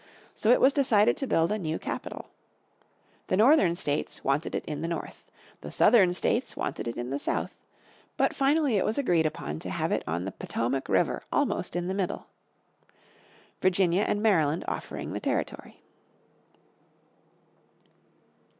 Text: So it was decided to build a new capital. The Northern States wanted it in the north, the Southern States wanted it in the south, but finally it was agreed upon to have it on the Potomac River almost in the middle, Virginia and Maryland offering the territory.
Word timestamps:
So 0.33 0.49
it 0.49 0.59
was 0.59 0.73
decided 0.73 1.15
to 1.17 1.27
build 1.27 1.51
a 1.51 1.59
new 1.59 1.77
capital. 1.77 2.31
The 3.27 3.37
Northern 3.37 3.75
States 3.75 4.23
wanted 4.23 4.55
it 4.55 4.65
in 4.65 4.81
the 4.81 4.87
north, 4.87 5.23
the 5.61 5.69
Southern 5.69 6.11
States 6.15 6.55
wanted 6.57 6.87
it 6.87 6.97
in 6.97 7.11
the 7.11 7.19
south, 7.19 7.55
but 8.17 8.33
finally 8.35 8.77
it 8.77 8.83
was 8.83 8.97
agreed 8.97 9.27
upon 9.27 9.59
to 9.59 9.69
have 9.69 9.91
it 9.91 10.03
on 10.07 10.25
the 10.25 10.31
Potomac 10.31 10.89
River 10.89 11.21
almost 11.31 11.75
in 11.75 11.85
the 11.87 11.93
middle, 11.93 12.25
Virginia 13.61 14.01
and 14.01 14.23
Maryland 14.23 14.65
offering 14.67 15.13
the 15.13 15.19
territory. 15.19 15.83